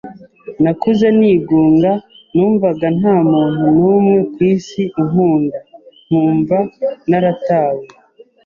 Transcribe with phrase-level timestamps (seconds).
[0.63, 1.91] nakuze nigunga
[2.35, 5.59] numvaga nta muntu numwe kw’isi unkunda,
[6.07, 6.57] nkumva
[7.09, 7.83] naratawe.